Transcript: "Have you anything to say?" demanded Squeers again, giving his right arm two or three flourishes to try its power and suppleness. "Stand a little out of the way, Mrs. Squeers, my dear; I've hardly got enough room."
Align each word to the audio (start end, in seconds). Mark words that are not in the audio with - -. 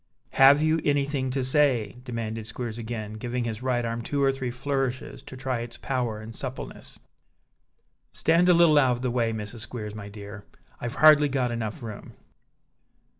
"Have 0.31 0.63
you 0.63 0.81
anything 0.83 1.29
to 1.29 1.43
say?" 1.43 1.97
demanded 2.03 2.47
Squeers 2.47 2.79
again, 2.79 3.13
giving 3.13 3.43
his 3.43 3.61
right 3.61 3.85
arm 3.85 4.01
two 4.01 4.23
or 4.23 4.31
three 4.31 4.49
flourishes 4.49 5.21
to 5.21 5.37
try 5.37 5.59
its 5.59 5.77
power 5.77 6.19
and 6.19 6.35
suppleness. 6.35 6.97
"Stand 8.11 8.49
a 8.49 8.53
little 8.55 8.79
out 8.79 8.93
of 8.93 9.01
the 9.03 9.11
way, 9.11 9.31
Mrs. 9.31 9.59
Squeers, 9.59 9.93
my 9.93 10.09
dear; 10.09 10.43
I've 10.79 10.95
hardly 10.95 11.29
got 11.29 11.51
enough 11.51 11.83
room." 11.83 12.13